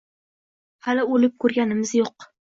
[0.87, 2.27] Hali oʼlib koʼrganimiz yoʼq